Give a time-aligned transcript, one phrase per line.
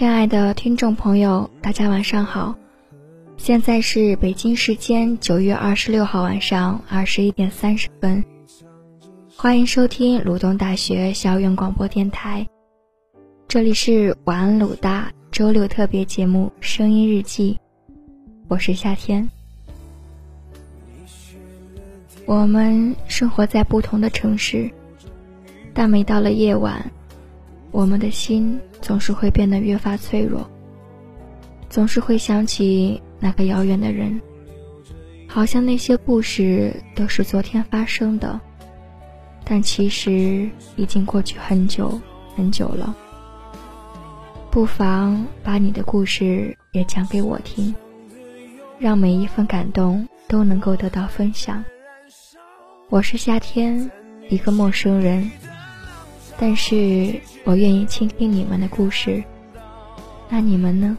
[0.00, 2.54] 亲爱的听众朋友，大家晚上好，
[3.36, 8.24] 现在是北京时间九月二十六号晚上二十一点三十分，
[9.36, 12.48] 欢迎收听鲁东大学校园广播电台，
[13.46, 17.60] 这里是晚安鲁大周六特别节目《声音日记》，
[18.48, 19.28] 我是夏天。
[22.24, 24.70] 我们生活在不同的城市，
[25.74, 26.90] 但每到了夜晚，
[27.70, 30.48] 我们的心总是会变得越发脆弱，
[31.68, 34.20] 总是会想起那个遥远的人，
[35.26, 38.40] 好像那些故事都是昨天发生的，
[39.44, 42.00] 但其实已经过去很久
[42.34, 42.96] 很久了。
[44.50, 47.72] 不妨把你的故事也讲给我听，
[48.78, 51.64] 让每一份感动都能够得到分享。
[52.88, 53.88] 我是夏天，
[54.28, 55.30] 一个陌生人，
[56.40, 59.22] 但是我愿意倾听你们的故事。
[60.30, 60.96] 那你们呢？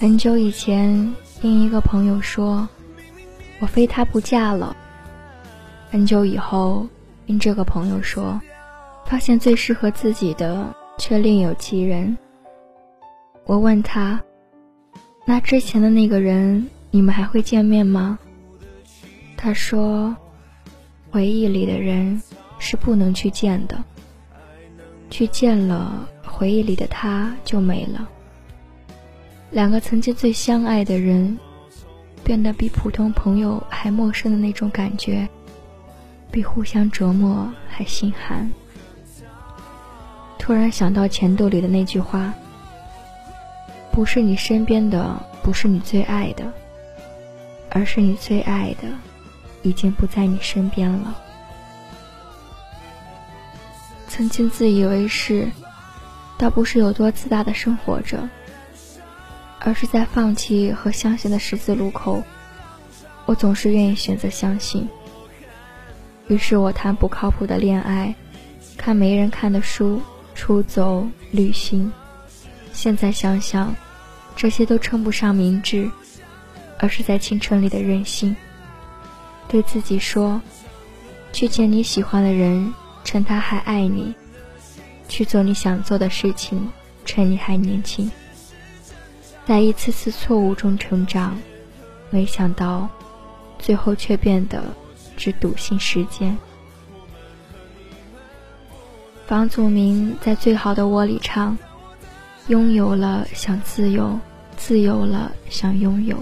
[0.00, 2.66] 很久以前，听一个朋友说，
[3.58, 4.74] 我非他不嫁了。
[5.90, 6.88] 很久以后，
[7.26, 8.40] 听这个朋友说，
[9.04, 12.16] 发现最适合自己的却另有其人。
[13.44, 14.18] 我问他，
[15.26, 18.18] 那之前的那个人，你们还会见面吗？
[19.36, 20.16] 他说，
[21.10, 22.22] 回忆里的人
[22.58, 23.84] 是不能去见的，
[25.10, 28.08] 去见了，回忆里的他就没了。
[29.50, 31.36] 两个曾经最相爱的人，
[32.22, 35.28] 变得比普通朋友还陌生的那种感觉，
[36.30, 38.48] 比互相折磨还心寒。
[40.38, 42.32] 突然想到钱兜里的那句话
[43.90, 46.44] ：“不是你身边的，不是你最爱的，
[47.70, 48.86] 而是你最爱的，
[49.62, 51.16] 已经不在你身边了。”
[54.06, 55.48] 曾经自以为是，
[56.38, 58.28] 倒不是有多自大的生活着。
[59.60, 62.22] 而是在放弃和相信的十字路口，
[63.26, 64.88] 我总是愿意选择相信。
[66.28, 68.14] 于是我谈不靠谱的恋爱，
[68.76, 70.00] 看没人看的书，
[70.34, 71.92] 出走旅行。
[72.72, 73.74] 现在想想，
[74.34, 75.90] 这些都称不上明智，
[76.78, 78.34] 而是在青春里的任性。
[79.48, 80.40] 对自己说：
[81.32, 82.72] 去见你喜欢的人，
[83.04, 84.14] 趁他还爱你；
[85.08, 86.70] 去做你想做的事情，
[87.04, 88.10] 趁你还年轻。
[89.50, 91.36] 在一次次错误中成长，
[92.08, 92.88] 没想到，
[93.58, 94.62] 最后却变得
[95.16, 96.38] 只笃信时间。
[99.26, 101.58] 房祖名在《最好的我》里唱
[102.46, 104.16] ：“拥有了想自由，
[104.56, 106.16] 自由了想拥有。”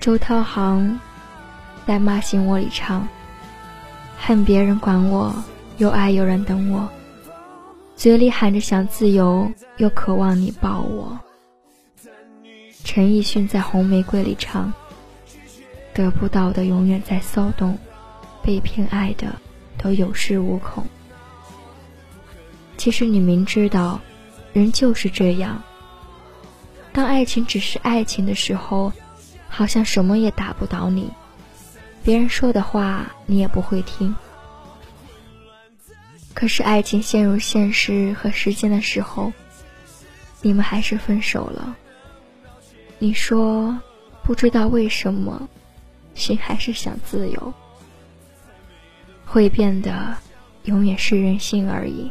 [0.00, 0.98] 周涛航
[1.86, 3.06] 在《骂醒我》里唱
[4.16, 5.34] ：“恨别人管我，
[5.76, 6.88] 又爱有人等我，
[7.94, 9.46] 嘴里喊着想自由，
[9.76, 11.14] 又渴望你抱我。”
[12.94, 14.72] 陈奕迅在《红玫瑰》里唱
[15.92, 17.76] ：“得不到的永远在骚动，
[18.40, 19.34] 被偏爱的
[19.76, 20.86] 都有恃无恐。”
[22.78, 24.00] 其实你明知道，
[24.52, 25.60] 人就是这样。
[26.92, 28.92] 当爱情只是爱情的时候，
[29.48, 31.10] 好像什么也打不倒你，
[32.04, 34.14] 别人说的话你也不会听。
[36.32, 39.32] 可是爱情陷入现实和时间的时候，
[40.42, 41.76] 你们还是分手了。
[43.04, 43.78] 你说，
[44.22, 45.46] 不知道为什么，
[46.14, 47.52] 心还是想自由，
[49.26, 50.16] 会变得
[50.62, 52.10] 永远是任性而已。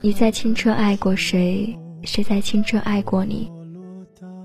[0.00, 1.76] 你在青春爱过谁？
[2.02, 3.50] 谁在青春爱过你？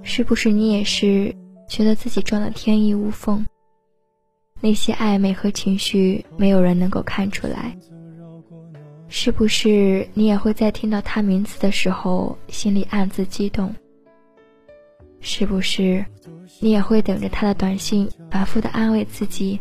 [0.04, 1.36] 是不是你也是
[1.68, 3.46] 觉得自己装的天衣无缝？
[4.60, 7.78] 那些暧昧和情绪，没有人能够看出来。
[9.08, 13.74] 是不是你也会在听到他名字的时候，心里暗自激动？
[15.20, 16.04] 是不是
[16.60, 19.60] 你也会等着他的短信，反复的安慰自己，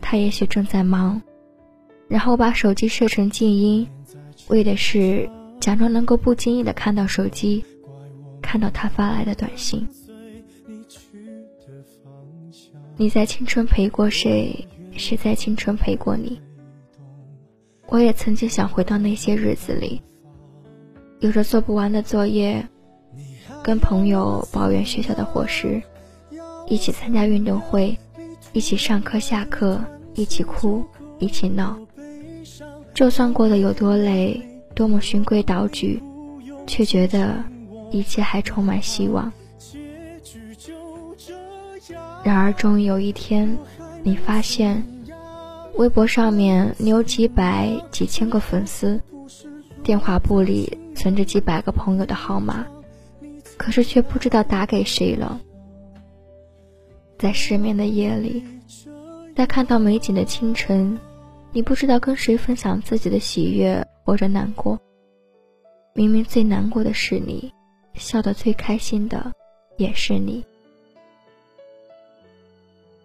[0.00, 1.20] 他也许正在忙，
[2.08, 3.88] 然后把手机设成静音，
[4.48, 5.28] 为的是
[5.60, 7.64] 假装能够不经意的看到手机，
[8.40, 9.88] 看到他发来的短信。
[12.96, 14.66] 你在青春陪过谁？
[14.94, 16.38] 谁在青春陪过你？
[17.88, 20.02] 我也曾经想回到那些日子里，
[21.20, 22.66] 有着做不完的作业，
[23.62, 25.82] 跟朋友抱怨学校的伙食，
[26.68, 27.96] 一起参加运动会，
[28.52, 29.82] 一起上课下课，
[30.14, 30.84] 一起哭，
[31.18, 31.78] 一起闹。
[32.94, 34.40] 就算过得有多累，
[34.74, 36.02] 多么循规蹈矩，
[36.66, 37.42] 却觉得
[37.90, 39.32] 一切还充满希望。
[42.22, 43.56] 然而，终于有一天，
[44.02, 44.82] 你发现。
[45.76, 49.00] 微博上面你有几百几千个粉丝，
[49.82, 52.66] 电话簿里存着几百个朋友的号码，
[53.56, 55.40] 可是却不知道打给谁了。
[57.18, 58.44] 在失眠的夜里，
[59.34, 60.98] 在看到美景的清晨，
[61.52, 64.78] 你不知道跟谁分享自己的喜悦或者难过。
[65.94, 67.52] 明明最难过的是你，
[67.94, 69.32] 笑得最开心的
[69.76, 70.44] 也是你。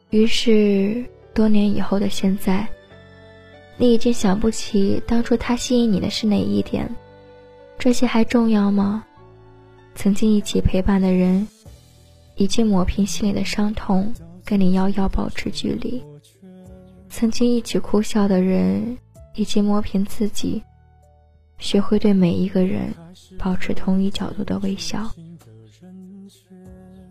[0.10, 1.06] 于是。
[1.34, 2.68] 多年以后的现在，
[3.78, 6.90] 你已经想不起当初他吸引你的是哪一点，
[7.78, 9.06] 这些还重要吗？
[9.94, 11.48] 曾经一起陪伴的人，
[12.38, 14.12] 已经抹平心里的伤痛，
[14.44, 16.02] 跟你遥遥保持距离；
[17.18, 18.96] 曾经一起哭笑的人，
[19.34, 20.62] 已经磨平自己，
[21.58, 22.94] 学会对每一个人
[23.40, 25.12] 保持同一角度的微笑。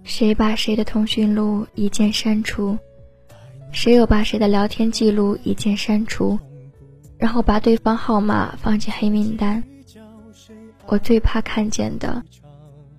[0.04, 2.78] 谁把谁的通讯录一键删除？
[3.72, 6.38] 谁又把谁的聊天记录一键删除，
[7.18, 9.60] 然后把对方号码放进黑名单？
[10.86, 12.24] 我最怕看见的，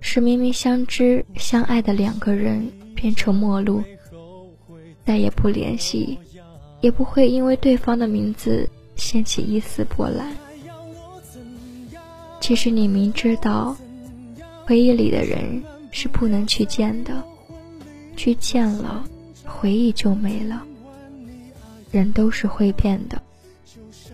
[0.02, 3.82] 是明明相知相爱的两个人变成陌路，
[5.06, 6.20] 再也不联系，
[6.82, 10.36] 也不会因为对方的名字掀起一丝波澜。
[12.40, 13.76] 其实你明知道，
[14.66, 17.24] 回忆里的人是不能去见的，
[18.16, 19.04] 去见了。
[19.44, 20.62] 回忆就没了，
[21.90, 23.20] 人都是会变的，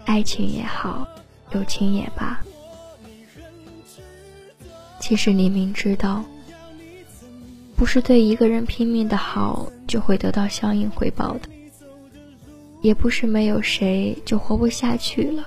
[0.05, 1.05] 爱情也好，
[1.51, 2.39] 友情也罢。
[5.01, 6.23] 其实你明知道，
[7.75, 11.49] 不是对一个人拼命的好就会得到相应回报的，
[12.83, 15.43] 也不是没有谁就活不下去了。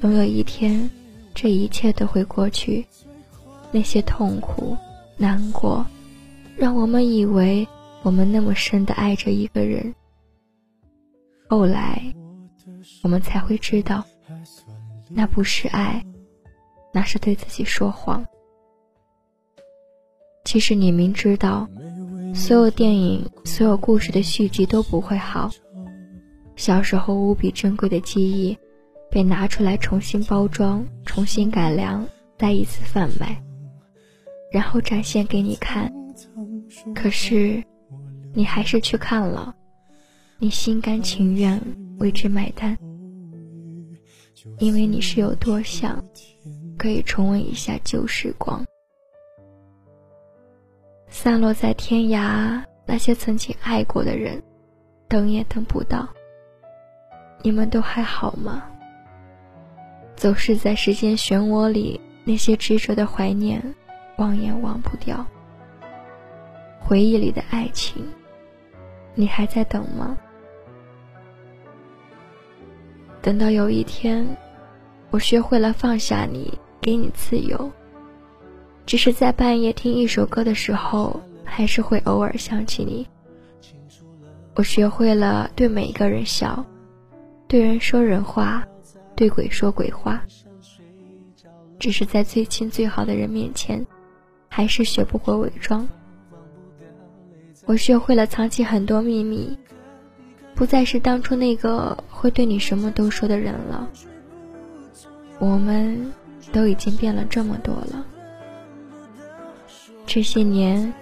[0.00, 0.90] 总有一天，
[1.32, 2.84] 这一切都会过去，
[3.70, 4.76] 那些痛苦、
[5.16, 5.86] 难过，
[6.56, 7.64] 让我们以为。
[8.02, 9.94] 我们那么深的爱着一个人，
[11.48, 12.02] 后来
[13.02, 14.04] 我们才会知道，
[15.08, 16.04] 那不是爱，
[16.92, 18.22] 那是对自己说谎。
[20.44, 21.66] 其实你明知道，
[22.34, 25.50] 所有电影、所有故事的续集都不会好。
[26.56, 28.56] 小时候无比珍贵的记忆，
[29.10, 32.06] 被拿出来重新包装、重新改良，
[32.38, 33.42] 再一次贩卖，
[34.50, 35.92] 然后展现给你看。
[36.94, 37.62] 可是。
[38.36, 39.54] 你还是去看了，
[40.40, 41.60] 你心甘情愿
[42.00, 42.76] 为之买单，
[44.58, 46.04] 因为你是有多想
[46.76, 48.64] 可以重温一下旧时光。
[51.08, 54.42] 散落在天涯那些曾经爱过的人，
[55.06, 56.08] 等也等不到。
[57.44, 58.64] 你们都还好吗？
[60.16, 63.62] 总是在时间漩涡里，那些执着的怀念，
[64.16, 65.26] 忘也忘不掉。
[66.80, 68.02] 回忆里的爱情。
[69.14, 70.16] 你还在等吗？
[73.20, 74.26] 等到有一天，
[75.10, 77.70] 我学会了放下你，给你自由。
[78.86, 83.06] 只是在半夜听一首歌的时候，还是会偶尔想起你。
[84.54, 86.64] 我学会了对每一个人笑，
[87.54, 88.66] 对人说人话，
[89.14, 90.20] 对鬼说鬼话。
[91.78, 93.86] 只是在最亲最好的人面前，
[94.48, 95.86] 还是学不会伪装。
[97.64, 99.56] 我学会了藏起很多秘密，
[100.56, 103.88] 不再是当初那个会对你什么都说的人了。
[105.38, 106.12] 我们
[106.52, 108.04] 都已经变了这么多了，
[110.04, 110.92] 这些年，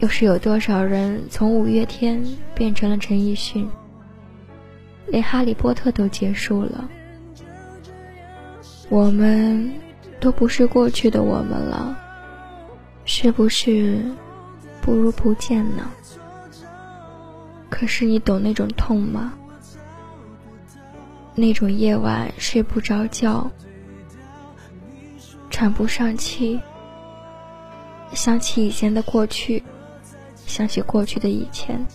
[0.00, 2.22] 又是有多少人从五月天
[2.54, 3.66] 变成了陈奕迅？
[5.10, 6.88] 连哈利波特都结束了，
[8.88, 9.72] 我们
[10.20, 11.96] 都不是过去的我们了，
[13.04, 14.02] 是不是
[14.82, 15.90] 不如不见呢？
[17.70, 19.32] 可是你懂那种痛吗？
[21.34, 23.50] 那种夜晚睡不着觉，
[25.50, 26.60] 喘不上气，
[28.12, 29.62] 想起以前的过去，
[30.46, 31.86] 想起过去的以前，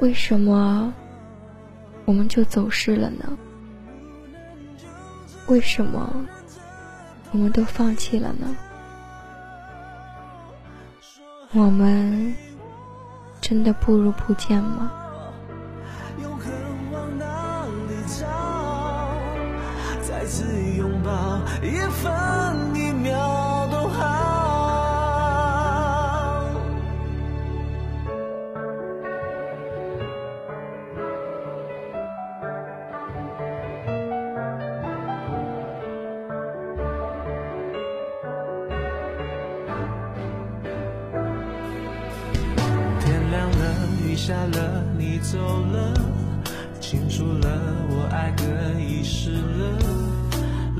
[0.00, 0.92] 为什么？
[2.06, 3.36] 我们就走失了呢？
[5.48, 6.10] 为什么
[7.32, 8.56] 我们都放弃了呢？
[11.52, 12.34] 我们
[13.40, 14.90] 真的不如不见吗？
[44.26, 45.94] 下了，你走了，
[46.80, 47.48] 清楚了，
[47.88, 49.78] 我爱的遗失了，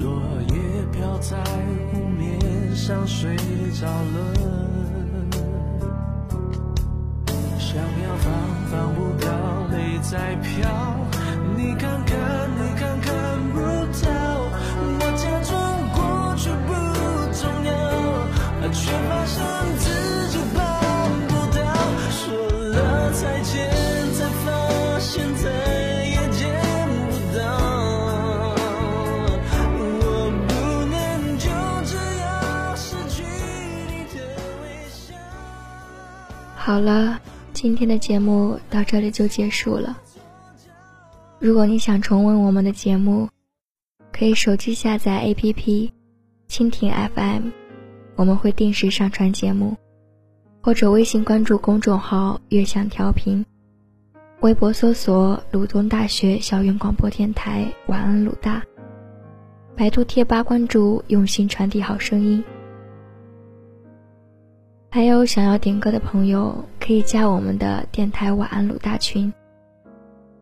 [0.00, 0.56] 落叶
[0.90, 1.36] 飘在
[1.92, 3.36] 湖面上，睡
[3.80, 4.34] 着了，
[7.56, 8.32] 想要放
[8.68, 9.30] 放不掉，
[9.70, 10.95] 泪在飘，
[36.66, 37.20] 好了，
[37.52, 39.96] 今天的节目到这里就结束了。
[41.38, 43.28] 如果你想重温我们的节目，
[44.12, 45.92] 可以手机下载 APP
[46.48, 47.50] 蜻蜓 FM，
[48.16, 49.76] 我们会定时上传节目，
[50.60, 53.46] 或者微信关注公众号“悦享调频”，
[54.42, 58.60] 微博搜索“鲁东大学校园广播电台”，晚安鲁大。
[59.76, 62.42] 百度贴吧关注“用心传递好声音”。
[64.96, 69.30] 还有想要点歌的朋友，可以加我们的电台晚安鲁大群：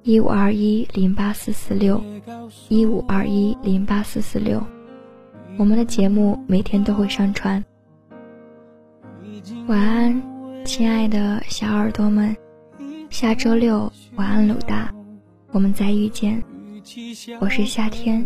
[0.04, 2.00] 一五二一零八四四六，
[2.68, 4.62] 一五二一零八四四六。
[5.58, 7.64] 我们的节目每天都会上传。
[9.66, 10.22] 晚安，
[10.64, 12.36] 亲爱的小耳朵们，
[13.10, 14.94] 下周六晚安鲁大，
[15.50, 16.40] 我们再遇见。
[17.40, 18.24] 我是夏天，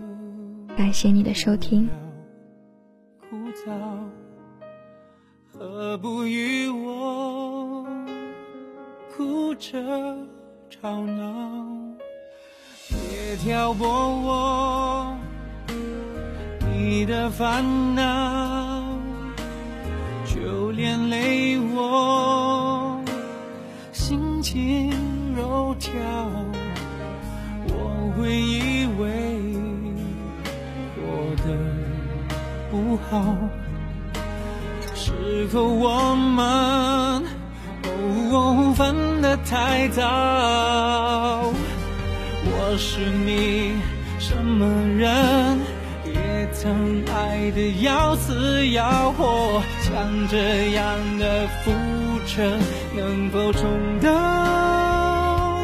[0.77, 1.89] 感谢你的收听。
[5.59, 7.85] 何不与我
[9.17, 9.77] 哭着
[10.71, 11.75] 吵闹？
[12.89, 15.19] 别挑拨我
[16.71, 17.65] 你的烦
[17.97, 18.97] 恼，
[20.25, 23.03] 就连累我
[23.91, 24.93] 心情
[25.37, 25.93] 肉条，
[27.67, 29.43] 我会以为
[30.95, 31.49] 过得
[32.71, 33.35] 不好。
[35.39, 37.23] 是否我们
[38.75, 40.03] 分得太早？
[42.43, 43.81] 我是你
[44.19, 44.67] 什么
[44.99, 45.61] 人？
[46.05, 51.71] 也曾爱得要死要活，像这样的浮
[52.27, 52.59] 沉
[52.97, 53.63] 能否重
[54.03, 55.61] 到？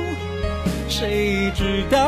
[0.89, 1.99] 谁知道？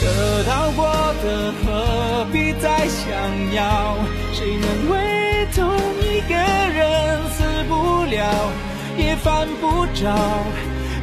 [0.00, 0.86] 得到过
[1.22, 3.12] 的何必再想
[3.52, 3.94] 要，
[4.38, 5.66] 谁能为同
[6.00, 8.52] 一个人死不了，
[8.96, 10.14] 也犯不着，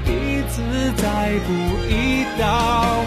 [0.05, 0.61] 彼此
[0.95, 1.51] 再不
[1.89, 3.03] 一道。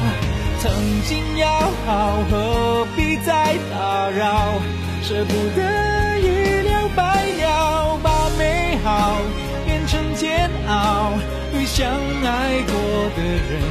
[0.60, 0.70] 曾
[1.06, 1.48] 经要
[1.86, 4.52] 好，何必再打扰？
[5.02, 9.16] 舍不得一了百了，把美好
[9.64, 11.14] 变成煎熬，
[11.54, 12.74] 与相爱过
[13.16, 13.62] 的人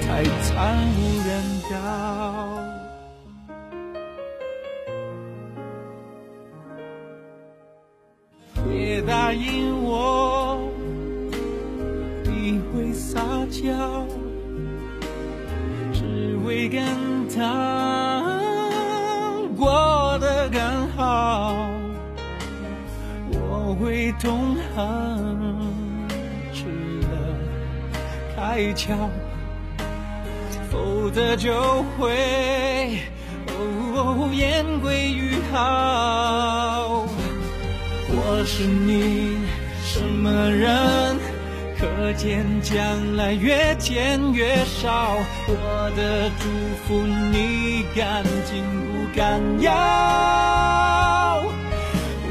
[0.00, 2.59] 才惨无人道。
[9.30, 10.58] 答应我，
[12.24, 14.04] 你会撒娇，
[15.92, 16.82] 只为跟
[17.32, 18.40] 他
[19.56, 20.60] 过得更
[20.96, 21.54] 好。
[23.30, 25.38] 我会痛恨
[26.52, 26.64] 吃
[27.02, 27.38] 了
[28.34, 28.96] 开窍，
[30.68, 32.98] 否则就会。
[33.46, 37.06] 哦言归于好。
[38.52, 39.38] 是你
[39.84, 41.16] 什么人？
[41.78, 42.74] 可见将
[43.16, 45.16] 来越见越少。
[45.46, 46.48] 我的祝
[46.82, 49.70] 福你敢紧不敢要？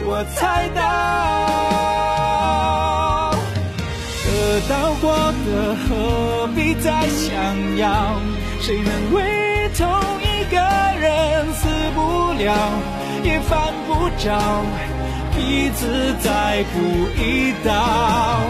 [0.06, 0.80] 我猜到。
[4.26, 4.28] 得
[4.68, 5.16] 到过
[5.48, 7.32] 的何必再想
[7.78, 8.20] 要？
[8.60, 9.24] 谁能为
[9.78, 9.88] 同
[10.22, 10.58] 一个
[11.00, 12.52] 人死不了，
[13.24, 14.28] 也犯不着
[15.40, 18.42] 彼此再不一刀？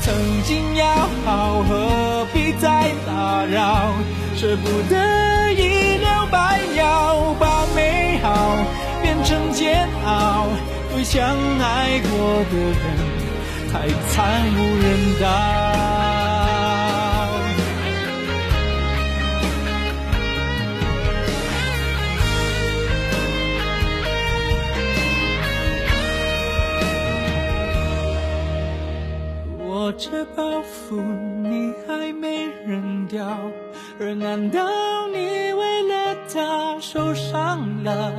[0.00, 3.92] 曾经要好，何必再打扰？
[4.36, 8.56] 舍不得一了百了，把美好
[9.00, 10.48] 变成煎熬，
[10.92, 11.22] 对相
[11.60, 12.76] 爱过的人。
[13.72, 16.21] 太惨无人道。
[30.04, 31.00] 这包袱
[31.44, 33.38] 你还没扔掉，
[34.00, 34.58] 而难道
[35.12, 38.12] 你为了他受伤了？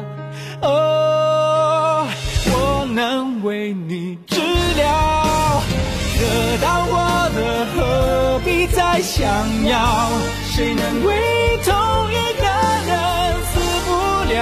[0.62, 2.08] 哦，
[2.46, 4.40] 我能为你治
[4.78, 5.62] 疗。
[6.18, 9.28] 得到我的何必再想
[9.66, 10.08] 要？
[10.56, 11.76] 谁能为同
[12.12, 12.46] 一个
[12.88, 12.94] 人
[13.44, 13.92] 死不
[14.32, 14.42] 了，